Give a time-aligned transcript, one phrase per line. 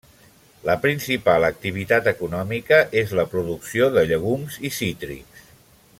[0.67, 5.45] La principal activitat econòmica és la producció de llegums i cítrics.